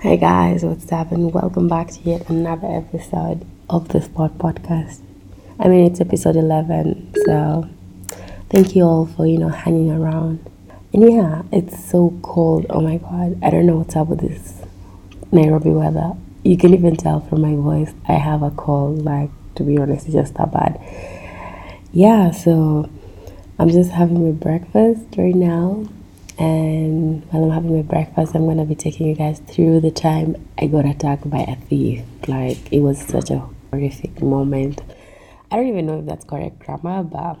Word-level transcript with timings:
Hey 0.00 0.16
guys, 0.16 0.62
what's 0.62 0.92
up, 0.92 1.10
and 1.10 1.34
welcome 1.34 1.66
back 1.66 1.88
to 1.88 2.00
yet 2.02 2.30
another 2.30 2.68
episode 2.68 3.44
of 3.68 3.88
the 3.88 4.00
Sport 4.00 4.38
Podcast. 4.38 5.00
I 5.58 5.66
mean, 5.66 5.90
it's 5.90 6.00
episode 6.00 6.36
11, 6.36 7.14
so 7.26 7.68
thank 8.48 8.76
you 8.76 8.84
all 8.84 9.06
for, 9.06 9.26
you 9.26 9.38
know, 9.38 9.48
hanging 9.48 9.90
around. 9.90 10.48
And 10.92 11.10
yeah, 11.10 11.42
it's 11.50 11.84
so 11.90 12.16
cold. 12.22 12.66
Oh 12.70 12.80
my 12.80 12.98
god, 12.98 13.40
I 13.42 13.50
don't 13.50 13.66
know 13.66 13.78
what's 13.78 13.96
up 13.96 14.06
with 14.06 14.20
this 14.20 14.62
Nairobi 15.32 15.70
weather. 15.70 16.12
You 16.44 16.56
can 16.56 16.74
even 16.74 16.94
tell 16.96 17.18
from 17.18 17.40
my 17.40 17.56
voice, 17.56 17.92
I 18.06 18.12
have 18.12 18.44
a 18.44 18.52
cold. 18.52 19.04
Like, 19.04 19.30
to 19.56 19.64
be 19.64 19.78
honest, 19.78 20.06
it's 20.06 20.14
just 20.14 20.34
that 20.34 20.52
bad. 20.52 20.80
Yeah, 21.92 22.30
so 22.30 22.88
I'm 23.58 23.70
just 23.70 23.90
having 23.90 24.24
my 24.24 24.30
breakfast 24.30 25.16
right 25.16 25.34
now 25.34 25.88
and 26.38 27.24
while 27.32 27.44
I'm 27.44 27.50
having 27.50 27.74
my 27.74 27.82
breakfast, 27.82 28.34
I'm 28.34 28.46
gonna 28.46 28.64
be 28.64 28.76
taking 28.76 29.08
you 29.08 29.14
guys 29.16 29.40
through 29.40 29.80
the 29.80 29.90
time 29.90 30.36
I 30.56 30.68
got 30.68 30.86
attacked 30.86 31.28
by 31.28 31.40
a 31.40 31.56
thief. 31.56 32.04
Like 32.28 32.72
it 32.72 32.80
was 32.80 33.00
such 33.00 33.30
a 33.30 33.48
horrific 33.70 34.22
moment. 34.22 34.80
I 35.50 35.56
don't 35.56 35.66
even 35.66 35.86
know 35.86 35.98
if 35.98 36.06
that's 36.06 36.24
correct 36.24 36.60
grammar, 36.60 37.02
but 37.02 37.38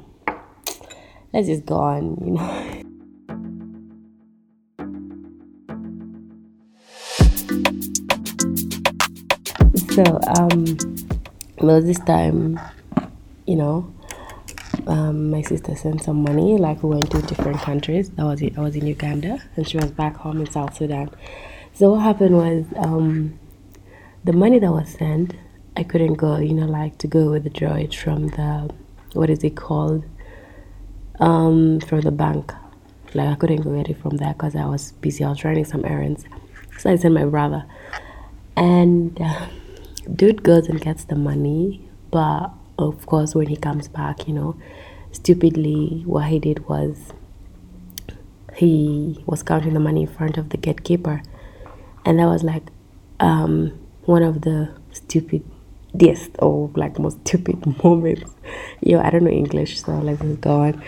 let's 1.32 1.46
just 1.46 1.64
go 1.64 1.76
on, 1.76 2.16
you 2.24 2.32
know. 2.32 2.82
so 9.94 10.20
um 10.36 10.76
well 11.60 11.80
this 11.80 12.00
time, 12.00 12.58
you 13.46 13.54
know, 13.54 13.94
um, 14.88 15.30
my 15.30 15.42
sister 15.42 15.76
sent 15.76 16.02
some 16.02 16.22
money. 16.22 16.56
Like 16.56 16.82
we 16.82 16.90
went 16.90 17.10
to 17.10 17.22
different 17.22 17.58
countries. 17.58 18.10
That 18.10 18.24
was 18.24 18.42
it. 18.42 18.58
I 18.58 18.62
was 18.62 18.74
in 18.74 18.86
Uganda, 18.86 19.38
and 19.56 19.68
she 19.68 19.76
was 19.76 19.90
back 19.90 20.16
home 20.16 20.40
in 20.40 20.50
South 20.50 20.74
Sudan. 20.76 21.10
So 21.74 21.92
what 21.92 22.00
happened 22.02 22.36
was 22.36 22.64
um, 22.76 23.38
the 24.24 24.32
money 24.32 24.58
that 24.58 24.72
was 24.72 24.88
sent, 24.90 25.34
I 25.76 25.82
couldn't 25.82 26.14
go. 26.14 26.38
You 26.38 26.54
know, 26.54 26.66
like 26.66 26.98
to 26.98 27.06
go 27.06 27.30
withdraw 27.30 27.74
it 27.74 27.94
from 27.94 28.28
the 28.28 28.74
what 29.12 29.30
is 29.30 29.44
it 29.44 29.56
called? 29.56 30.04
Um, 31.20 31.80
from 31.80 32.00
the 32.00 32.10
bank. 32.10 32.52
Like 33.14 33.28
I 33.28 33.34
couldn't 33.34 33.62
go 33.62 33.74
get 33.76 33.88
it 33.88 33.98
from 33.98 34.16
there 34.16 34.32
because 34.32 34.56
I 34.56 34.66
was 34.66 34.92
busy. 34.92 35.24
I 35.24 35.30
was 35.30 35.44
running 35.44 35.64
some 35.64 35.84
errands. 35.84 36.24
So 36.78 36.90
I 36.90 36.96
sent 36.96 37.14
my 37.14 37.24
brother, 37.24 37.64
and 38.56 39.20
uh, 39.20 39.46
dude 40.16 40.42
goes 40.42 40.68
and 40.68 40.80
gets 40.80 41.04
the 41.04 41.16
money, 41.16 41.88
but 42.10 42.52
of 42.78 43.04
course, 43.06 43.34
when 43.34 43.48
he 43.48 43.56
comes 43.56 43.88
back, 43.88 44.28
you 44.28 44.34
know, 44.34 44.56
stupidly, 45.12 46.02
what 46.06 46.28
he 46.28 46.38
did 46.38 46.68
was 46.68 47.12
he 48.54 49.22
was 49.26 49.42
counting 49.42 49.74
the 49.74 49.80
money 49.80 50.02
in 50.02 50.08
front 50.08 50.38
of 50.38 50.50
the 50.50 50.56
gatekeeper, 50.56 51.22
and 52.04 52.18
that 52.18 52.26
was 52.26 52.44
like 52.44 52.62
um, 53.20 53.78
one 54.04 54.22
of 54.22 54.42
the 54.42 54.72
stupidest 54.92 56.30
or 56.38 56.70
like 56.76 56.98
most 56.98 57.18
stupid 57.26 57.58
moments. 57.84 58.34
Yo, 58.80 59.00
I 59.00 59.10
don't 59.10 59.24
know 59.24 59.30
English, 59.30 59.82
so 59.82 59.98
let's 59.98 60.22
go 60.22 60.60
on. 60.62 60.82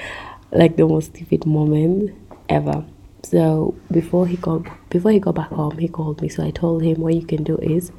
Like 0.53 0.77
the 0.77 0.87
most 0.87 1.15
stupid 1.17 1.47
moment 1.47 2.13
ever. 2.49 2.85
So 3.23 3.75
before 3.91 4.27
he 4.27 4.37
got 4.37 4.63
before 4.91 5.11
he 5.11 5.19
got 5.21 5.35
back 5.35 5.51
home, 5.51 5.79
he 5.79 5.89
called 5.89 6.23
me. 6.23 6.29
So 6.29 6.45
I 6.45 6.51
told 6.51 6.83
him 6.83 7.01
what 7.01 7.15
you 7.15 7.25
can 7.25 7.45
do 7.45 7.57
is 7.59 7.93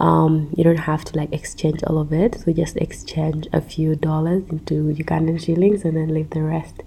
um, 0.00 0.52
you 0.56 0.64
don't 0.64 0.78
have 0.78 1.04
to 1.04 1.16
like 1.16 1.32
exchange 1.32 1.82
all 1.84 1.98
of 1.98 2.12
it. 2.12 2.40
So 2.40 2.52
just 2.52 2.76
exchange 2.76 3.46
a 3.52 3.60
few 3.60 3.94
dollars 3.94 4.42
into 4.50 4.74
ugandan 4.74 5.44
shillings 5.44 5.84
and 5.84 5.96
then 5.96 6.12
leave 6.12 6.30
the 6.30 6.42
rest. 6.42 6.82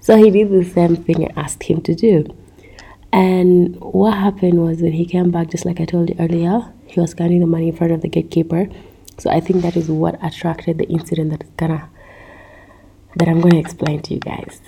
So 0.00 0.16
he 0.16 0.30
did 0.30 0.50
the 0.50 0.64
same 0.64 0.96
thing 0.96 1.24
i 1.24 1.40
asked 1.40 1.64
him 1.64 1.80
to 1.82 1.94
do. 1.94 2.34
And 3.12 3.80
what 3.80 4.14
happened 4.14 4.62
was 4.62 4.82
when 4.82 4.92
he 4.92 5.06
came 5.06 5.30
back 5.30 5.50
just 5.50 5.64
like 5.64 5.80
i 5.80 5.84
told 5.84 6.10
you 6.10 6.16
earlier 6.18 6.72
he 6.86 7.00
was 7.00 7.14
counting 7.14 7.40
the 7.40 7.46
money 7.46 7.68
in 7.68 7.76
front 7.76 7.92
of 7.92 8.02
the 8.02 8.08
gatekeeper. 8.08 8.68
So 9.18 9.30
i 9.30 9.40
think 9.40 9.62
that 9.62 9.76
is 9.76 9.88
what 9.88 10.22
attracted 10.22 10.78
the 10.78 10.88
incident 10.88 11.30
that's 11.30 11.50
gonna 11.56 11.88
that 13.16 13.28
i'm 13.28 13.40
gonna 13.40 13.58
explain 13.58 14.02
to 14.02 14.14
you 14.14 14.20
guys. 14.20 14.60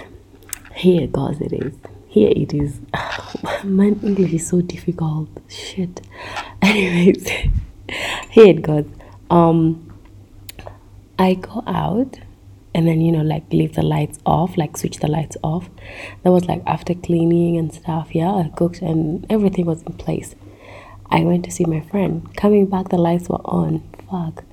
Here 0.74 1.08
goes 1.08 1.40
it 1.40 1.52
is. 1.52 1.74
Here 2.08 2.32
it 2.34 2.54
is. 2.54 2.80
Man 3.64 3.98
english 4.02 4.32
is 4.32 4.46
so 4.46 4.60
difficult. 4.60 5.28
Shit. 5.48 6.00
Anyways 6.62 7.50
here 8.30 8.46
it 8.46 8.62
goes. 8.62 8.86
Um, 9.30 9.86
I 11.18 11.34
go 11.34 11.62
out 11.66 12.18
and 12.74 12.86
then 12.86 13.00
you 13.00 13.12
know 13.12 13.22
like 13.22 13.52
leave 13.52 13.74
the 13.74 13.82
lights 13.82 14.18
off, 14.24 14.56
like 14.56 14.76
switch 14.76 14.98
the 14.98 15.08
lights 15.08 15.36
off. 15.42 15.68
That 16.22 16.30
was 16.30 16.46
like 16.46 16.62
after 16.66 16.94
cleaning 16.94 17.56
and 17.56 17.72
stuff. 17.72 18.14
Yeah, 18.14 18.32
I 18.32 18.50
cooked 18.56 18.80
and 18.80 19.26
everything 19.30 19.66
was 19.66 19.82
in 19.82 19.92
place. 19.94 20.34
I 21.10 21.20
went 21.24 21.44
to 21.46 21.50
see 21.50 21.64
my 21.64 21.80
friend. 21.80 22.34
Coming 22.36 22.66
back, 22.66 22.88
the 22.88 22.98
lights 22.98 23.28
were 23.28 23.44
on. 23.44 23.82
Fuck. 24.10 24.44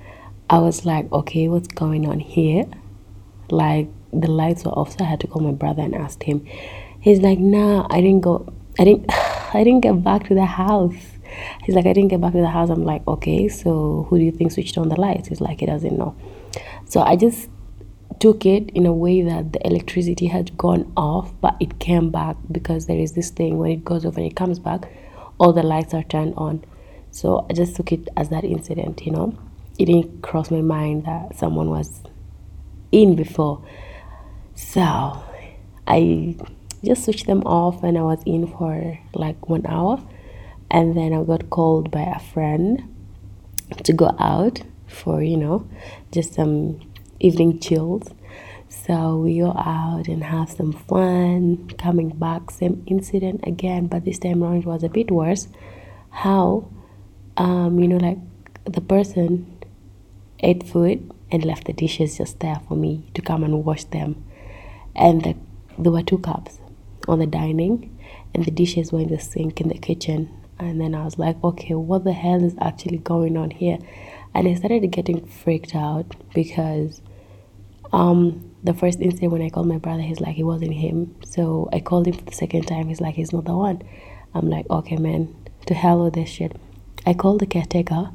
I 0.49 0.59
was 0.59 0.85
like, 0.85 1.11
okay, 1.11 1.47
what's 1.47 1.67
going 1.67 2.07
on 2.07 2.19
here? 2.19 2.65
Like 3.49 3.89
the 4.11 4.29
lights 4.31 4.63
were 4.65 4.71
off, 4.71 4.97
so 4.97 5.05
I 5.05 5.07
had 5.07 5.19
to 5.21 5.27
call 5.27 5.41
my 5.41 5.51
brother 5.51 5.83
and 5.83 5.93
ask 5.93 6.23
him. 6.23 6.45
He's 6.99 7.19
like, 7.19 7.39
nah, 7.39 7.87
I 7.89 8.01
didn't 8.01 8.21
go. 8.21 8.51
I 8.79 8.83
didn't. 8.83 9.11
I 9.53 9.63
didn't 9.63 9.81
get 9.81 10.03
back 10.03 10.27
to 10.27 10.33
the 10.33 10.45
house. 10.45 11.16
He's 11.63 11.75
like, 11.75 11.85
I 11.85 11.93
didn't 11.93 12.09
get 12.09 12.21
back 12.21 12.33
to 12.33 12.39
the 12.39 12.49
house. 12.49 12.69
I'm 12.69 12.83
like, 12.83 13.05
okay, 13.07 13.47
so 13.47 14.05
who 14.09 14.17
do 14.17 14.23
you 14.23 14.31
think 14.31 14.51
switched 14.51 14.77
on 14.77 14.89
the 14.89 14.99
lights? 14.99 15.27
He's 15.27 15.41
like, 15.41 15.59
he 15.59 15.65
doesn't 15.65 15.97
know. 15.97 16.15
So 16.85 17.01
I 17.01 17.15
just 17.15 17.49
took 18.19 18.45
it 18.45 18.69
in 18.71 18.85
a 18.85 18.93
way 18.93 19.21
that 19.21 19.53
the 19.53 19.65
electricity 19.67 20.27
had 20.27 20.57
gone 20.57 20.91
off, 20.97 21.33
but 21.41 21.55
it 21.59 21.79
came 21.79 22.09
back 22.09 22.35
because 22.51 22.87
there 22.87 22.97
is 22.97 23.13
this 23.13 23.29
thing 23.29 23.57
when 23.57 23.71
it 23.71 23.83
goes 23.83 24.05
off 24.05 24.17
and 24.17 24.25
it 24.25 24.35
comes 24.35 24.59
back, 24.59 24.89
all 25.39 25.53
the 25.53 25.63
lights 25.63 25.93
are 25.93 26.03
turned 26.03 26.33
on. 26.35 26.63
So 27.11 27.45
I 27.49 27.53
just 27.53 27.75
took 27.75 27.91
it 27.91 28.07
as 28.17 28.29
that 28.29 28.43
incident, 28.43 29.05
you 29.05 29.11
know. 29.11 29.37
It 29.77 29.85
didn't 29.85 30.21
cross 30.23 30.49
my 30.49 30.61
mind 30.61 31.05
that 31.05 31.37
someone 31.37 31.69
was 31.69 32.01
in 32.91 33.15
before. 33.15 33.63
So 34.55 34.81
I 35.85 36.35
just 36.83 37.05
switched 37.05 37.27
them 37.27 37.43
off 37.43 37.83
and 37.83 37.97
I 37.97 38.01
was 38.01 38.21
in 38.25 38.47
for 38.47 38.99
like 39.13 39.49
one 39.49 39.65
hour 39.67 40.01
and 40.69 40.95
then 40.97 41.13
I 41.13 41.23
got 41.23 41.49
called 41.49 41.91
by 41.91 42.01
a 42.01 42.19
friend 42.19 42.93
to 43.83 43.93
go 43.93 44.15
out 44.19 44.63
for 44.87 45.21
you 45.21 45.37
know 45.37 45.67
just 46.11 46.33
some 46.33 46.79
evening 47.19 47.59
chills. 47.59 48.09
So 48.69 49.17
we 49.17 49.39
go 49.39 49.51
out 49.51 50.07
and 50.07 50.23
have 50.23 50.51
some 50.51 50.73
fun 50.73 51.69
coming 51.77 52.09
back 52.09 52.51
same 52.51 52.83
incident 52.85 53.41
again 53.45 53.87
but 53.87 54.05
this 54.05 54.19
time 54.19 54.43
around 54.43 54.59
it 54.59 54.65
was 54.65 54.83
a 54.83 54.89
bit 54.89 55.11
worse. 55.11 55.47
How 56.09 56.69
um 57.37 57.79
you 57.79 57.87
know 57.87 57.97
like 57.97 58.17
the 58.65 58.81
person 58.81 59.57
ate 60.39 60.63
food 60.63 61.11
and 61.31 61.43
left 61.43 61.65
the 61.65 61.73
dishes 61.73 62.17
just 62.17 62.39
there 62.39 62.59
for 62.67 62.75
me 62.75 63.09
to 63.13 63.21
come 63.21 63.43
and 63.43 63.63
wash 63.65 63.83
them. 63.85 64.23
And 64.95 65.23
the, 65.23 65.35
there 65.77 65.91
were 65.91 66.03
two 66.03 66.19
cups 66.19 66.59
on 67.07 67.19
the 67.19 67.27
dining 67.27 67.97
and 68.33 68.45
the 68.45 68.51
dishes 68.51 68.91
were 68.91 68.99
in 68.99 69.09
the 69.09 69.19
sink 69.19 69.61
in 69.61 69.69
the 69.69 69.77
kitchen 69.77 70.29
and 70.59 70.81
then 70.81 70.95
I 70.95 71.03
was 71.03 71.19
like, 71.19 71.41
okay, 71.43 71.75
what 71.75 72.03
the 72.03 72.13
hell 72.13 72.43
is 72.43 72.55
actually 72.59 72.97
going 72.97 73.37
on 73.37 73.51
here? 73.51 73.77
And 74.33 74.47
I 74.47 74.55
started 74.55 74.85
getting 74.91 75.25
freaked 75.25 75.75
out 75.75 76.15
because 76.33 77.01
um, 77.93 78.55
the 78.63 78.73
first 78.73 78.99
instant 78.99 79.31
when 79.31 79.41
I 79.41 79.49
called 79.49 79.67
my 79.67 79.77
brother, 79.77 80.01
he's 80.01 80.19
like, 80.19 80.37
it 80.37 80.43
wasn't 80.43 80.73
him. 80.73 81.15
So 81.25 81.69
I 81.71 81.79
called 81.79 82.07
him 82.07 82.13
for 82.13 82.25
the 82.25 82.33
second 82.33 82.67
time. 82.67 82.87
He's 82.87 83.01
like, 83.01 83.15
he's 83.15 83.31
not 83.31 83.45
the 83.45 83.55
one. 83.55 83.81
I'm 84.33 84.49
like, 84.49 84.69
okay, 84.69 84.97
man, 84.97 85.35
to 85.67 85.73
hell 85.73 86.03
with 86.03 86.13
this 86.13 86.29
shit. 86.29 86.55
I 87.05 87.13
called 87.13 87.39
the 87.39 87.45
caretaker, 87.45 88.11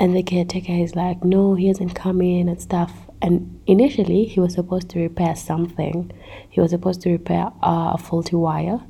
and 0.00 0.16
the 0.16 0.22
caretaker 0.22 0.72
is 0.72 0.96
like, 0.96 1.24
no, 1.24 1.54
he 1.54 1.68
hasn't 1.68 1.94
come 1.94 2.20
in 2.20 2.48
and 2.48 2.60
stuff. 2.60 2.92
And 3.22 3.60
initially, 3.66 4.24
he 4.24 4.40
was 4.40 4.54
supposed 4.54 4.90
to 4.90 5.00
repair 5.00 5.36
something. 5.36 6.10
He 6.50 6.60
was 6.60 6.72
supposed 6.72 7.00
to 7.02 7.12
repair 7.12 7.46
uh, 7.62 7.92
a 7.94 7.98
faulty 7.98 8.36
wire, 8.36 8.80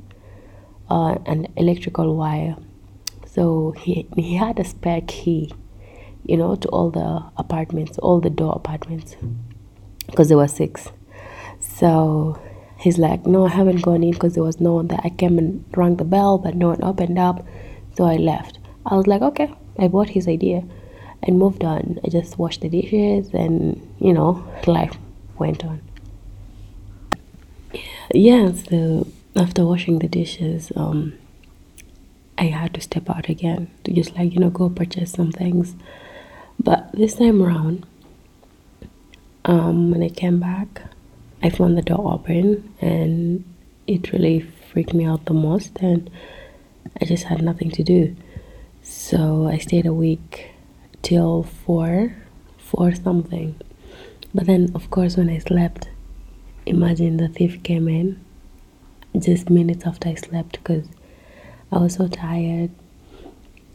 uh, 0.89 1.19
an 1.27 1.49
electrical 1.57 2.17
wire 2.17 2.57
so 3.37 3.73
he, 3.73 4.09
he 4.17 4.35
had 4.35 4.59
a 4.59 4.65
spare 4.65 5.03
key, 5.07 5.53
you 6.25 6.39
know, 6.39 6.57
to 6.57 6.69
all 6.69 6.91
the 6.91 7.23
apartments, 7.37 7.99
all 7.99 8.19
the 8.19 8.31
door 8.31 8.55
apartments, 8.57 9.15
because 10.07 10.29
there 10.29 10.39
were 10.39 10.49
six. 10.49 10.89
So 11.61 12.41
he's 12.79 12.97
like, 12.97 13.27
No, 13.27 13.45
I 13.45 13.51
haven't 13.51 13.83
gone 13.83 14.03
in 14.03 14.13
because 14.13 14.35
there 14.35 14.43
was 14.43 14.59
no 14.59 14.73
one 14.77 14.89
there. 14.89 15.01
I 15.05 15.11
came 15.11 15.37
and 15.37 15.63
rang 15.77 15.97
the 15.97 16.05
bell, 16.05 16.39
but 16.39 16.55
no 16.55 16.69
one 16.69 16.83
opened 16.83 17.19
up. 17.19 17.47
So 17.95 18.05
I 18.05 18.17
left. 18.17 18.59
I 18.87 18.97
was 18.97 19.07
like, 19.07 19.21
Okay, 19.21 19.53
I 19.79 19.89
bought 19.89 20.09
his 20.09 20.27
idea 20.27 20.65
and 21.23 21.39
moved 21.39 21.63
on. 21.63 22.01
I 22.07 22.09
just 22.09 22.39
washed 22.39 22.63
the 22.63 22.71
dishes 22.71 23.35
and, 23.35 23.87
you 23.99 24.15
know, 24.15 24.51
life 24.67 24.97
went 25.39 25.63
on. 25.63 25.83
Yeah, 28.15 28.53
so 28.53 29.07
after 29.35 29.67
washing 29.67 29.99
the 29.99 30.09
dishes, 30.09 30.73
um, 30.75 31.19
I 32.39 32.45
had 32.45 32.75
to 32.75 32.81
step 32.81 33.09
out 33.09 33.29
again 33.29 33.71
to 33.85 33.93
just 33.93 34.15
like, 34.17 34.33
you 34.33 34.41
know, 34.41 34.51
go 34.51 34.69
purchase 34.69 35.13
some 35.13 35.33
things. 35.33 35.75
But 36.59 36.93
this 36.93 37.15
time 37.15 37.43
around, 37.43 37.87
um, 39.45 39.91
when 39.91 40.03
I 40.03 40.09
came 40.09 40.41
back, 40.41 40.83
I 41.43 41.51
found 41.51 41.77
the 41.77 41.83
door 41.83 42.13
open 42.13 42.75
and 42.81 43.45
it 43.87 44.13
really 44.13 44.41
freaked 44.41 44.95
me 44.95 45.05
out 45.05 45.27
the 45.27 45.35
most 45.35 45.79
and 45.81 46.11
I 47.01 47.05
just 47.05 47.25
had 47.25 47.43
nothing 47.43 47.71
to 47.73 47.83
do. 47.83 48.17
So 48.83 49.47
I 49.47 49.59
stayed 49.59 49.87
a 49.87 49.95
week 49.95 50.51
till 51.03 51.43
four, 51.43 52.17
four 52.59 52.95
something. 52.95 53.55
But 54.35 54.47
then, 54.47 54.71
of 54.75 54.91
course, 54.91 55.17
when 55.17 55.31
I 55.31 55.39
slept, 55.39 55.89
imagine 56.67 57.17
the 57.17 57.29
thief 57.29 57.63
came 57.63 57.89
in 57.89 58.25
just 59.19 59.49
minutes 59.49 59.87
after 59.87 60.09
I 60.09 60.15
slept 60.15 60.53
because 60.53 60.87
I 61.73 61.79
was 61.79 61.95
so 61.95 62.09
tired. 62.09 62.71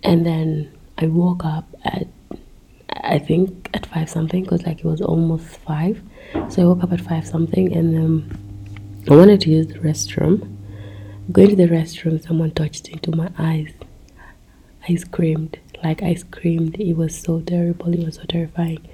And 0.04 0.26
then 0.26 0.72
I 0.98 1.08
woke 1.08 1.46
up 1.46 1.68
at, 1.84 2.08
I 2.90 3.20
think, 3.20 3.70
at 3.74 3.86
five 3.86 4.10
something 4.10 4.44
because 4.44 4.64
like 4.66 4.80
it 4.80 4.86
was 4.86 5.02
almost 5.02 5.46
five. 5.46 6.02
So 6.50 6.62
I 6.62 6.66
woke 6.66 6.84
up 6.84 6.94
at 6.94 7.02
five 7.02 7.28
something 7.28 7.74
and 7.74 7.94
then 7.94 8.38
I 9.10 9.16
wanted 9.16 9.42
to 9.42 9.50
use 9.50 9.68
the 9.68 9.80
restroom. 9.80 10.58
Going 11.32 11.50
to 11.50 11.56
the 11.56 11.68
restroom, 11.68 12.22
someone 12.26 12.52
touched 12.52 12.90
into 12.90 13.16
my 13.16 13.30
eyes. 13.38 13.72
I 14.88 14.96
screamed, 14.96 15.60
like 15.84 16.02
I 16.02 16.16
screamed. 16.16 16.80
It 16.80 16.94
was 16.98 17.18
so 17.18 17.42
terrible, 17.42 17.94
it 17.94 18.04
was 18.04 18.16
so 18.16 18.24
terrifying. 18.24 18.88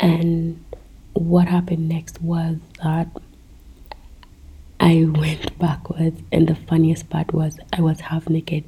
And 0.00 0.64
what 1.12 1.48
happened 1.48 1.88
next 1.88 2.20
was 2.22 2.56
that 2.82 3.08
I 4.80 5.04
went 5.08 5.58
backwards, 5.58 6.20
and 6.30 6.46
the 6.46 6.54
funniest 6.54 7.10
part 7.10 7.32
was 7.32 7.58
I 7.72 7.80
was 7.80 8.00
half 8.00 8.28
naked. 8.28 8.64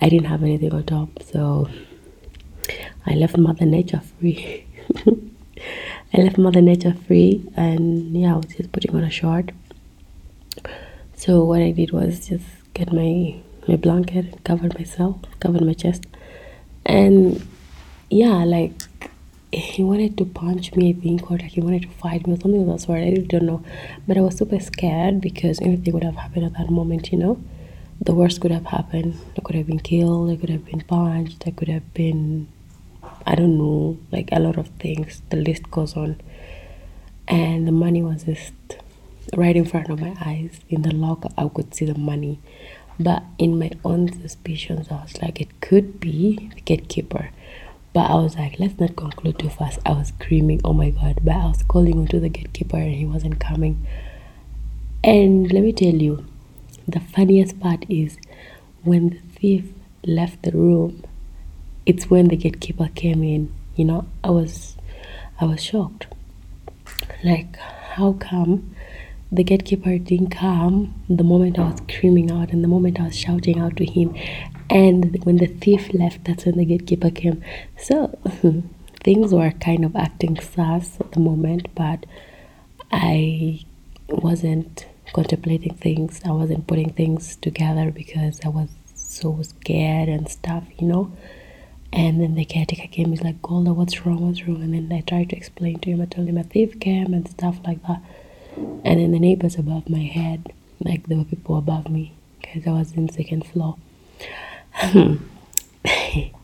I 0.00 0.08
didn't 0.08 0.26
have 0.26 0.42
anything 0.42 0.72
on 0.72 0.84
top, 0.84 1.22
so 1.22 1.68
I 3.06 3.14
left 3.14 3.36
Mother 3.38 3.64
Nature 3.64 4.00
free. 4.18 4.66
I 6.14 6.18
left 6.18 6.38
Mother 6.38 6.60
Nature 6.60 6.94
free, 7.06 7.44
and 7.56 8.16
yeah, 8.16 8.34
I 8.34 8.36
was 8.36 8.46
just 8.46 8.72
putting 8.72 8.94
on 8.94 9.04
a 9.04 9.10
short. 9.10 9.50
So 11.14 11.44
what 11.44 11.62
I 11.62 11.70
did 11.70 11.92
was 11.92 12.28
just 12.28 12.44
get 12.74 12.92
my 12.92 13.36
my 13.68 13.76
blanket, 13.76 14.44
covered 14.44 14.78
myself, 14.78 15.16
covered 15.40 15.62
my 15.62 15.72
chest, 15.74 16.04
and 16.84 17.46
yeah, 18.10 18.44
like 18.44 18.72
he 19.56 19.82
wanted 19.82 20.18
to 20.18 20.24
punch 20.26 20.74
me, 20.74 20.90
I 20.90 21.00
think, 21.00 21.30
or 21.30 21.38
like 21.38 21.52
he 21.52 21.60
wanted 21.60 21.82
to 21.82 21.88
fight 21.88 22.26
me 22.26 22.34
or 22.34 22.40
something 22.40 22.60
of 22.60 22.68
that 22.68 22.80
sort. 22.80 23.00
I 23.00 23.10
don't 23.10 23.44
know. 23.44 23.64
But 24.06 24.18
I 24.18 24.20
was 24.20 24.36
super 24.36 24.60
scared 24.60 25.20
because 25.20 25.60
anything 25.60 25.94
would 25.94 26.04
have 26.04 26.16
happened 26.16 26.44
at 26.44 26.54
that 26.58 26.70
moment, 26.70 27.10
you 27.10 27.18
know? 27.18 27.42
The 28.00 28.14
worst 28.14 28.42
could 28.42 28.50
have 28.50 28.66
happened. 28.66 29.18
I 29.36 29.40
could 29.40 29.56
have 29.56 29.66
been 29.66 29.80
killed, 29.80 30.30
I 30.30 30.36
could 30.36 30.50
have 30.50 30.66
been 30.66 30.82
punched, 30.82 31.44
I 31.46 31.52
could 31.52 31.68
have 31.68 31.94
been, 31.94 32.48
I 33.26 33.34
don't 33.34 33.56
know, 33.56 33.98
like 34.12 34.28
a 34.30 34.40
lot 34.40 34.58
of 34.58 34.68
things. 34.78 35.22
The 35.30 35.38
list 35.38 35.70
goes 35.70 35.96
on. 35.96 36.20
And 37.26 37.66
the 37.66 37.72
money 37.72 38.02
was 38.02 38.24
just 38.24 38.52
right 39.34 39.56
in 39.56 39.64
front 39.64 39.88
of 39.88 40.00
my 40.00 40.14
eyes. 40.20 40.60
In 40.68 40.82
the 40.82 40.94
locker, 40.94 41.30
I 41.38 41.48
could 41.48 41.74
see 41.74 41.86
the 41.86 41.98
money. 41.98 42.40
But 43.00 43.22
in 43.38 43.58
my 43.58 43.70
own 43.84 44.12
suspicions, 44.12 44.88
I 44.90 45.02
was 45.02 45.20
like, 45.22 45.40
it 45.40 45.60
could 45.62 45.98
be 45.98 46.50
the 46.54 46.60
gatekeeper 46.60 47.30
but 47.96 48.10
I 48.10 48.14
was 48.16 48.36
like, 48.36 48.60
let's 48.60 48.78
not 48.78 48.94
conclude 48.94 49.38
too 49.38 49.48
fast. 49.48 49.78
I 49.86 49.92
was 49.92 50.08
screaming, 50.08 50.60
oh 50.66 50.74
my 50.74 50.90
god. 50.90 51.20
But 51.24 51.36
I 51.36 51.46
was 51.46 51.62
calling 51.62 51.98
onto 51.98 52.20
the 52.20 52.28
gatekeeper 52.28 52.76
and 52.76 52.94
he 52.94 53.06
wasn't 53.06 53.40
coming. 53.40 53.86
And 55.02 55.50
let 55.50 55.62
me 55.62 55.72
tell 55.72 55.94
you, 55.94 56.26
the 56.86 57.00
funniest 57.00 57.58
part 57.58 57.86
is 57.88 58.18
when 58.82 59.08
the 59.08 59.40
thief 59.40 59.72
left 60.04 60.42
the 60.42 60.52
room, 60.52 61.04
it's 61.86 62.10
when 62.10 62.28
the 62.28 62.36
gatekeeper 62.36 62.90
came 62.94 63.22
in. 63.22 63.50
You 63.76 63.86
know, 63.86 64.06
I 64.22 64.28
was 64.28 64.76
I 65.40 65.46
was 65.46 65.64
shocked. 65.64 66.06
Like, 67.24 67.56
how 67.56 68.12
come 68.12 68.76
the 69.32 69.42
gatekeeper 69.42 69.96
didn't 69.96 70.32
come 70.32 71.02
the 71.08 71.24
moment 71.24 71.58
I 71.58 71.70
was 71.70 71.80
screaming 71.88 72.30
out 72.30 72.52
and 72.52 72.62
the 72.62 72.68
moment 72.68 73.00
I 73.00 73.04
was 73.04 73.16
shouting 73.16 73.58
out 73.58 73.78
to 73.78 73.86
him 73.86 74.14
and 74.68 75.24
when 75.24 75.36
the 75.36 75.46
thief 75.46 75.92
left, 75.94 76.24
that's 76.24 76.44
when 76.44 76.56
the 76.56 76.64
gatekeeper 76.64 77.10
came. 77.10 77.42
So 77.78 78.18
things 79.04 79.32
were 79.32 79.52
kind 79.52 79.84
of 79.84 79.94
acting 79.96 80.40
sus 80.40 80.98
at 81.00 81.12
the 81.12 81.20
moment, 81.20 81.74
but 81.74 82.06
I 82.90 83.64
wasn't 84.08 84.86
contemplating 85.12 85.74
things. 85.74 86.20
I 86.24 86.32
wasn't 86.32 86.66
putting 86.66 86.92
things 86.92 87.36
together 87.36 87.90
because 87.90 88.40
I 88.44 88.48
was 88.48 88.68
so 88.94 89.40
scared 89.42 90.08
and 90.08 90.28
stuff, 90.28 90.64
you 90.78 90.86
know. 90.88 91.12
And 91.92 92.20
then 92.20 92.34
the 92.34 92.44
caretaker 92.44 92.88
came, 92.88 93.10
he's 93.10 93.22
like, 93.22 93.40
Golda, 93.40 93.72
what's 93.72 94.04
wrong? 94.04 94.26
What's 94.26 94.46
wrong? 94.46 94.62
And 94.62 94.74
then 94.74 94.92
I 94.96 95.00
tried 95.00 95.30
to 95.30 95.36
explain 95.36 95.78
to 95.80 95.90
him. 95.90 96.00
I 96.02 96.06
told 96.06 96.28
him 96.28 96.36
a 96.36 96.42
thief 96.44 96.78
came 96.80 97.14
and 97.14 97.28
stuff 97.28 97.58
like 97.64 97.82
that. 97.86 98.02
And 98.56 99.00
then 99.00 99.12
the 99.12 99.18
neighbors 99.20 99.56
above 99.56 99.88
my 99.88 100.02
head, 100.02 100.52
like 100.80 101.06
there 101.06 101.18
were 101.18 101.24
people 101.24 101.56
above 101.56 101.88
me 101.88 102.12
because 102.40 102.66
I 102.66 102.72
was 102.72 102.92
in 102.92 103.08
second 103.08 103.46
floor. 103.46 103.76
Hmm. 104.76 105.16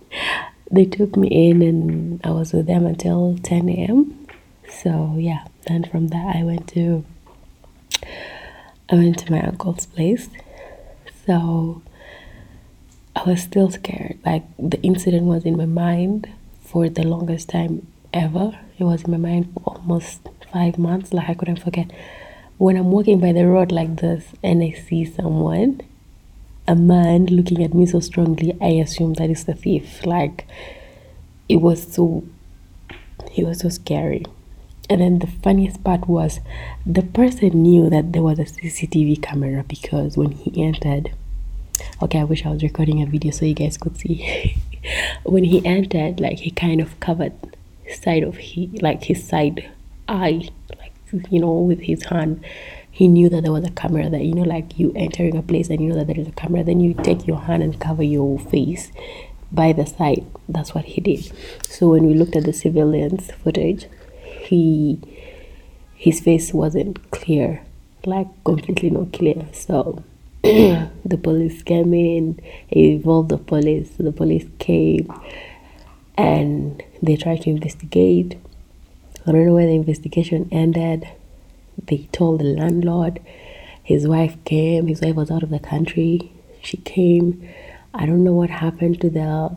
they 0.71 0.87
took 0.87 1.17
me 1.17 1.29
in 1.29 1.61
and 1.63 2.21
I 2.25 2.31
was 2.31 2.53
with 2.53 2.67
them 2.67 2.87
until 2.87 3.39
10 3.43 3.69
a.m. 3.69 4.27
So 4.69 5.17
yeah, 5.19 5.45
then 5.69 5.85
from 5.85 6.09
that 6.09 6.37
I 6.37 6.43
went 6.43 6.67
to 6.69 7.05
I 8.91 8.95
went 8.95 9.19
to 9.19 9.31
my 9.31 9.43
uncle's 9.43 9.87
place. 9.87 10.29
So 11.27 11.83
I 13.15 13.23
was 13.25 13.43
still 13.43 13.71
scared. 13.71 14.19
Like 14.25 14.45
the 14.59 14.81
incident 14.83 15.25
was 15.25 15.45
in 15.45 15.57
my 15.57 15.67
mind 15.67 16.29
for 16.63 16.89
the 16.89 17.05
longest 17.05 17.51
time 17.51 17.87
ever. 18.13 18.59
It 18.79 18.85
was 18.85 19.03
in 19.03 19.11
my 19.11 19.19
mind 19.19 19.53
for 19.53 19.77
almost 19.77 20.21
five 20.53 20.79
months. 20.79 21.13
Like 21.13 21.29
I 21.29 21.35
couldn't 21.35 21.63
forget. 21.63 21.91
When 22.57 22.77
I'm 22.77 22.91
walking 22.91 23.21
by 23.21 23.33
the 23.33 23.47
road 23.47 23.73
like 23.73 23.97
this 23.97 24.25
and 24.43 24.63
I 24.63 24.71
see 24.71 25.05
someone 25.05 25.81
a 26.73 26.75
man 26.75 27.27
looking 27.27 27.63
at 27.63 27.75
me 27.75 27.85
so 27.85 28.01
strongly, 28.01 28.57
I 28.59 28.69
assume 28.85 29.13
that 29.15 29.29
is 29.29 29.45
the 29.45 29.53
thief. 29.53 30.07
Like, 30.07 30.47
it 31.47 31.57
was 31.57 31.93
so, 31.93 32.25
he 33.31 33.45
was 33.45 33.61
so 33.61 33.69
scary. 33.69 34.25
And 34.89 35.03
then 35.03 35.19
the 35.19 35.27
funniest 35.27 35.85
part 35.85 36.09
was 36.09 36.41
the 36.87 37.03
person 37.03 37.63
knew 37.63 37.91
that 37.91 38.15
there 38.15 38.23
was 38.23 38.39
a 38.39 38.45
CCTV 38.45 39.23
camera 39.23 39.65
because 39.69 40.17
when 40.17 40.31
he 40.31 40.63
entered, 40.63 41.13
okay, 42.01 42.21
I 42.21 42.25
wish 42.25 42.47
I 42.47 42.51
was 42.51 42.63
recording 42.63 43.03
a 43.03 43.07
video 43.07 43.33
so 43.33 43.45
you 43.45 43.55
guys 43.55 43.77
could 43.77 43.99
see. 43.99 44.57
when 45.25 45.45
he 45.45 45.65
entered, 45.67 46.21
like 46.21 46.39
he 46.39 46.51
kind 46.51 46.81
of 46.81 46.99
covered 47.01 47.35
side 48.03 48.23
of 48.23 48.39
he 48.39 48.69
like 48.81 49.05
his 49.05 49.23
side 49.23 49.71
eye, 50.09 50.49
like 50.79 50.95
you 51.31 51.41
know, 51.41 51.53
with 51.53 51.81
his 51.81 52.05
hand 52.05 52.43
he 53.03 53.09
knew 53.09 53.29
that 53.29 53.43
there 53.43 53.51
was 53.51 53.65
a 53.65 53.71
camera 53.73 54.09
that 54.09 54.23
you 54.23 54.33
know 54.33 54.45
like 54.45 54.79
you 54.79 54.93
entering 54.95 55.37
a 55.37 55.43
place 55.43 55.69
and 55.71 55.81
you 55.81 55.89
know 55.89 55.97
that 55.97 56.07
there 56.07 56.21
is 56.21 56.29
a 56.29 56.39
camera 56.43 56.63
then 56.63 56.79
you 56.79 56.95
take 56.95 57.27
your 57.27 57.37
hand 57.37 57.61
and 57.61 57.81
cover 57.81 58.05
your 58.05 58.39
face 58.39 58.93
by 59.51 59.73
the 59.73 59.85
side. 59.85 60.25
That's 60.49 60.73
what 60.73 60.85
he 60.85 61.01
did. 61.01 61.33
So 61.67 61.89
when 61.89 62.07
we 62.07 62.15
looked 62.15 62.37
at 62.37 62.45
the 62.45 62.53
surveillance 62.53 63.33
footage 63.43 63.87
he 64.47 65.01
his 65.97 66.21
face 66.21 66.55
wasn't 66.55 67.11
clear 67.11 67.65
like 68.07 68.29
completely 68.45 68.91
not 68.91 69.13
clear. 69.13 69.49
So 69.53 70.05
the 70.43 71.19
police 71.21 71.61
came 71.65 71.93
in 71.95 72.39
involved 72.69 73.31
the 73.31 73.39
police 73.39 73.91
the 73.99 74.13
police 74.13 74.47
came 74.61 75.13
and 76.17 76.81
they 77.03 77.17
tried 77.17 77.43
to 77.43 77.51
investigate. 77.51 78.39
I 79.27 79.33
don't 79.33 79.45
know 79.45 79.55
where 79.55 79.67
the 79.67 79.75
investigation 79.75 80.49
ended 80.53 81.09
they 81.87 82.09
told 82.13 82.41
the 82.41 82.45
landlord 82.45 83.21
his 83.83 84.07
wife 84.07 84.37
came 84.45 84.87
his 84.87 85.01
wife 85.01 85.17
was 85.17 85.31
out 85.31 85.43
of 85.43 85.51
the 85.51 85.59
country 85.59 86.33
she 86.63 86.77
came. 86.79 87.49
I 87.93 88.07
don't 88.07 88.25
know 88.25 88.33
what 88.33 88.49
happened 88.49 89.01
to 89.01 89.11
the 89.11 89.55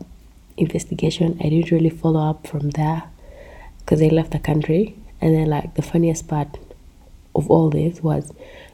investigation. 0.58 1.38
I 1.40 1.50
didn't 1.50 1.72
really 1.72 1.90
follow 1.90 2.30
up 2.30 2.48
from 2.48 2.72
there 2.72 3.04
because 3.80 4.00
they 4.00 4.10
left 4.10 4.32
the 4.32 4.40
country. 4.40 4.96
And 5.22 5.34
then 5.34 5.48
like 5.48 5.76
the 5.76 5.82
funniest 5.82 6.28
part 6.28 6.58
of 7.36 7.50
all 7.50 7.70
this 7.70 8.02
was 8.02 8.34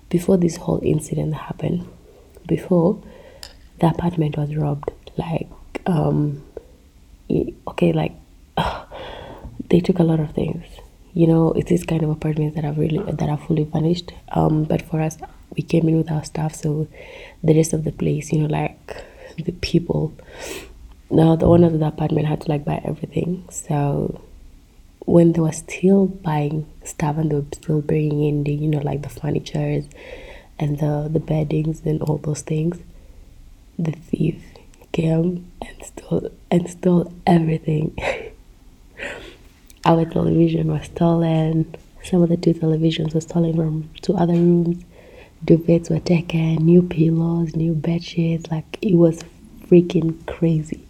before 0.10 0.38
this 0.38 0.58
whole 0.58 0.80
incident 0.84 1.34
happened 1.36 1.88
before 2.48 3.02
the 3.80 3.88
apartment 3.88 4.38
was 4.38 4.56
robbed 4.56 4.92
like 5.18 5.48
um 5.86 6.44
okay 7.68 7.94
like 7.94 8.14
they 9.70 9.80
took 9.80 10.00
a 10.00 10.04
lot 10.04 10.20
of 10.20 10.32
things 10.34 10.64
you 11.14 11.28
know 11.28 11.52
it's 11.54 11.70
this 11.70 11.84
kind 11.84 12.04
of 12.04 12.10
apartments 12.10 12.56
that 12.56 12.66
are 12.66 12.74
really 12.74 13.00
that 13.12 13.30
are 13.30 13.38
fully 13.38 13.66
furnished 13.66 14.12
um 14.32 14.64
but 14.64 14.82
for 14.82 15.02
us 15.02 15.18
we 15.56 15.62
came 15.62 15.88
in 15.90 15.98
with 15.98 16.12
our 16.12 16.24
stuff 16.24 16.56
so 16.56 16.88
the 17.44 17.54
rest 17.56 17.74
of 17.74 17.84
the 17.84 17.92
place 17.92 18.32
you 18.32 18.40
know 18.40 18.48
like 18.48 19.04
the 19.38 19.52
people 19.54 20.14
now 21.12 21.36
the 21.36 21.46
owners 21.46 21.74
of 21.74 21.80
the 21.80 21.88
apartment 21.88 22.28
had 22.28 22.42
to 22.42 22.50
like 22.50 22.64
buy 22.64 22.82
everything. 22.86 23.46
So 23.52 24.22
when 25.06 25.34
they 25.34 25.42
were 25.42 25.52
still 25.52 26.08
buying 26.08 26.68
stuff 26.84 27.18
and 27.18 27.30
they 27.30 27.36
were 27.36 27.46
still 27.52 27.82
bringing 27.82 28.24
in 28.24 28.44
the 28.44 28.54
you 28.54 28.68
know 28.68 28.80
like 28.80 29.02
the 29.02 29.10
furnitures 29.10 29.86
and 30.58 30.80
the 30.80 31.10
the 31.12 31.20
beddings 31.20 31.82
and 31.86 32.02
all 32.04 32.18
those 32.18 32.42
things 32.42 32.78
the 33.80 33.92
thief 33.92 34.42
came 34.92 35.52
and 35.62 35.84
stole 35.84 36.30
and 36.52 36.70
stole 36.70 37.12
everything 37.26 37.98
Our 39.86 40.06
television 40.06 40.68
was 40.72 40.86
stolen. 40.86 41.76
Some 42.04 42.22
of 42.22 42.30
the 42.30 42.38
two 42.38 42.54
televisions 42.54 43.14
were 43.14 43.22
stolen 43.22 43.56
from 43.56 43.90
two 44.02 44.16
other 44.16 44.34
rooms. 44.34 44.84
Duvets 45.46 45.90
were 45.90 46.00
taken, 46.00 46.58
new 46.58 46.84
pillows, 46.84 47.56
new 47.56 47.74
bed 47.74 48.04
sheets. 48.04 48.50
Like 48.52 48.78
it 48.82 48.96
was 48.96 49.24
freaking 49.68 50.26
crazy. 50.28 50.86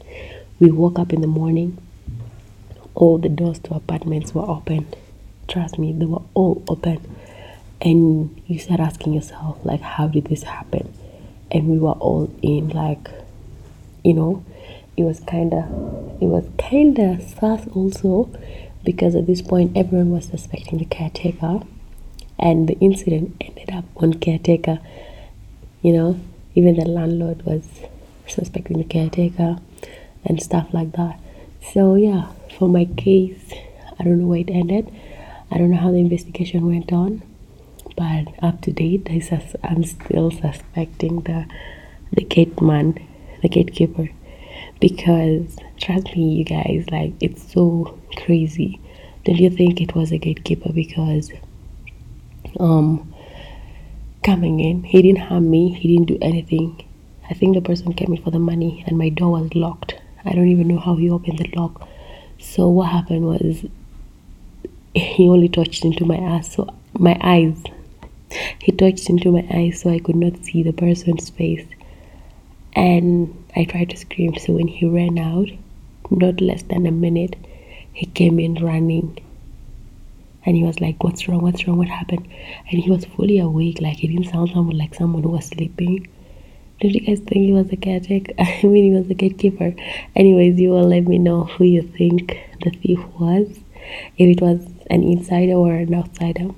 we 0.62 0.70
woke 0.70 1.00
up 1.00 1.12
in 1.12 1.22
the 1.22 1.28
morning 1.28 1.76
all 2.94 3.18
the 3.18 3.28
doors 3.30 3.58
to 3.60 3.74
apartments 3.74 4.34
were 4.36 4.48
open 4.48 4.86
trust 5.48 5.80
me 5.80 5.92
they 5.92 6.06
were 6.06 6.22
all 6.36 6.64
open 6.68 7.00
and 7.82 8.42
you 8.46 8.60
start 8.60 8.80
asking 8.80 9.14
yourself 9.14 9.58
like 9.64 9.82
how 9.82 10.08
did 10.08 10.26
this 10.26 10.44
happen 10.44 10.94
and 11.50 11.68
we 11.68 11.80
were 11.80 11.94
all 11.94 12.32
in 12.44 12.70
like 12.70 13.10
you 14.04 14.14
know 14.14 14.46
it 14.96 15.04
was 15.04 15.20
kind 15.22 15.52
of 15.54 15.64
it 16.22 16.28
was 16.28 16.46
kind 16.60 17.00
of 17.00 17.22
sus 17.24 17.68
also 17.74 18.30
because 18.84 19.16
at 19.16 19.28
this 19.28 19.42
point 19.42 19.76
everyone 19.78 20.12
was 20.12 20.26
suspecting 20.26 20.78
the 20.80 20.86
caretaker. 20.86 21.62
And 22.40 22.68
the 22.68 22.78
incident 22.80 23.36
ended 23.40 23.70
up 23.72 23.86
on 23.98 24.16
caretaker 24.16 24.80
you 25.82 25.94
know 25.94 26.20
even 26.56 26.76
the 26.76 26.86
landlord 26.86 27.44
was 27.46 27.64
suspecting 28.28 28.78
the 28.78 28.84
caretaker 28.84 29.58
and 30.26 30.42
stuff 30.42 30.74
like 30.74 30.92
that. 30.94 31.20
So 31.74 31.96
yeah 31.96 32.32
for 32.58 32.68
my 32.68 32.86
case 32.86 33.54
i 34.00 34.04
don't 34.04 34.20
know 34.20 34.28
where 34.28 34.40
it 34.40 34.50
ended. 34.50 34.92
I 35.52 35.58
don't 35.58 35.70
know 35.72 35.78
how 35.78 35.92
the 35.92 35.98
investigation 35.98 36.66
went 36.68 36.92
on 36.92 37.22
but 37.96 38.26
up 38.42 38.62
to 38.62 38.72
date 38.72 39.08
i'm 39.64 39.84
still 39.84 40.32
suspecting 40.32 41.22
the 41.22 41.46
the 42.14 42.24
gate 42.24 42.62
man 42.62 42.98
the 43.42 43.50
gatekeeper 43.50 44.10
because 44.82 45.56
trust 45.80 46.08
me 46.18 46.34
you 46.34 46.44
guys 46.44 46.84
like 46.92 47.14
it's 47.22 47.54
so 47.54 47.98
crazy. 48.18 48.82
Don't 49.24 49.38
you 49.38 49.50
think 49.50 49.80
it 49.80 49.96
was 49.96 50.12
a 50.12 50.18
gatekeeper 50.18 50.74
because 50.74 51.32
um 52.60 53.14
coming 54.24 54.60
in 54.60 54.84
he 54.84 55.02
didn't 55.02 55.20
harm 55.20 55.50
me 55.50 55.72
he 55.74 55.96
didn't 55.96 56.08
do 56.08 56.18
anything. 56.22 56.86
I 57.30 57.34
think 57.34 57.56
the 57.56 57.62
person 57.62 57.94
came 57.94 58.14
in 58.14 58.22
for 58.22 58.32
the 58.32 58.40
money 58.40 58.84
and 58.88 58.98
my 58.98 59.10
door 59.10 59.40
was 59.40 59.56
locked. 59.56 59.96
I 60.26 60.34
don't 60.34 60.50
even 60.50 60.68
know 60.68 60.80
how 60.80 60.96
he 60.96 61.10
opened 61.10 61.40
the 61.40 61.50
lock. 61.56 61.88
So 62.40 62.68
what 62.68 62.90
happened 62.90 63.26
was 63.26 63.64
he 64.94 65.30
only 65.30 65.48
touched 65.48 65.86
into 65.86 66.06
my 66.06 66.18
ass 66.18 66.56
so 66.56 66.68
my 66.94 67.18
eyes. 67.22 67.64
He 68.60 68.72
touched 68.72 69.10
into 69.10 69.32
my 69.32 69.46
eyes 69.54 69.82
so 69.82 69.90
i 69.92 70.00
could 70.00 70.16
not 70.16 70.44
see 70.44 70.64
the 70.64 70.74
person's 70.74 71.30
face 71.30 71.66
and 72.74 73.46
I 73.56 73.66
tried 73.66 73.90
to 73.90 73.98
scream. 73.98 74.38
So 74.38 74.54
when 74.54 74.68
he 74.68 74.86
ran 74.86 75.18
out, 75.18 75.50
not 76.10 76.42
less 76.42 76.64
than 76.64 76.86
a 76.86 76.92
minute, 76.92 77.36
he 77.94 78.06
came 78.06 78.40
in 78.40 78.56
running. 78.56 79.18
And 80.46 80.56
he 80.56 80.64
was 80.64 80.80
like, 80.80 81.04
What's 81.04 81.28
wrong? 81.28 81.42
What's 81.42 81.68
wrong? 81.68 81.78
What 81.78 81.88
happened? 81.88 82.28
And 82.70 82.80
he 82.80 82.90
was 82.90 83.06
fully 83.06 83.40
awake. 83.40 83.80
Like, 83.80 83.98
he 83.98 84.08
didn't 84.08 84.32
sound 84.32 84.52
someone 84.52 84.78
like 84.78 84.96
someone 84.96 85.24
who 85.24 85.30
was 85.30 85.46
sleeping. 85.46 86.08
Did 86.80 86.96
you 86.96 87.02
guys 87.02 87.20
think 87.20 87.46
he 87.46 87.52
was 87.52 87.72
a 87.72 87.76
caretaker? 87.76 88.34
I 88.40 88.62
mean, 88.64 88.92
he 88.92 89.00
was 89.00 89.10
a 89.10 89.14
gatekeeper. 89.14 89.76
Anyways, 90.16 90.60
you 90.60 90.70
will 90.70 90.88
let 90.88 91.08
me 91.08 91.20
know 91.20 91.44
who 91.44 91.66
you 91.66 91.84
think 91.84 92.40
the 92.64 92.72
thief 92.72 93.00
was. 93.20 93.48
If 94.18 94.38
it 94.38 94.42
was 94.42 94.66
an 94.90 95.04
insider 95.04 95.54
or 95.54 95.74
an 95.74 95.94
outsider. 95.94 96.50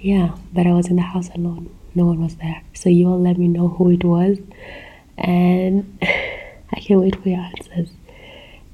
Yeah, 0.00 0.34
but 0.52 0.66
I 0.66 0.72
was 0.72 0.88
in 0.88 0.96
the 0.96 1.02
house 1.02 1.28
alone 1.34 1.70
no 1.94 2.06
one 2.06 2.22
was 2.22 2.36
there. 2.36 2.62
So 2.74 2.88
you 2.88 3.08
all 3.08 3.20
let 3.20 3.38
me 3.38 3.48
know 3.48 3.68
who 3.68 3.90
it 3.90 4.04
was, 4.04 4.38
and 5.18 5.98
I 6.02 6.80
can't 6.80 7.00
wait 7.00 7.16
for 7.22 7.28
your 7.28 7.40
answers. 7.40 7.90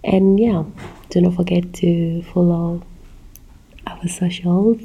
And 0.04 0.38
yeah, 0.38 0.64
do 1.10 1.20
not 1.20 1.34
forget 1.34 1.72
to 1.74 2.22
follow 2.22 2.82
our 3.86 4.08
socials 4.08 4.80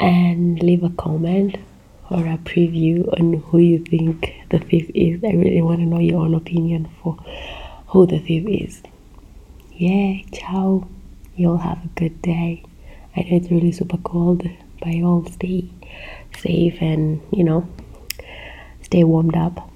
and 0.00 0.62
leave 0.62 0.82
a 0.82 0.90
comment 0.90 1.56
or 2.10 2.26
a 2.26 2.36
preview 2.38 3.08
on 3.18 3.34
who 3.34 3.58
you 3.58 3.78
think 3.78 4.34
the 4.50 4.58
thief 4.58 4.90
is. 4.94 5.22
I 5.24 5.32
really 5.32 5.62
want 5.62 5.80
to 5.80 5.86
know 5.86 6.00
your 6.00 6.20
own 6.20 6.34
opinion 6.34 6.88
for 7.02 7.16
who 7.88 8.06
the 8.06 8.18
thief 8.18 8.44
is. 8.46 8.82
Yeah, 9.72 10.22
ciao. 10.32 10.86
You 11.36 11.50
all 11.50 11.56
have 11.58 11.84
a 11.84 11.88
good 11.88 12.20
day. 12.22 12.62
I 13.16 13.20
know 13.22 13.36
it's 13.36 13.50
really 13.50 13.72
super 13.72 13.98
cold, 13.98 14.48
but 14.80 14.88
you 14.88 15.06
all 15.06 15.24
stay 15.26 15.70
safe 16.38 16.76
and 16.80 17.20
you 17.32 17.44
know 17.44 17.66
stay 18.82 19.04
warmed 19.04 19.36
up 19.36 19.70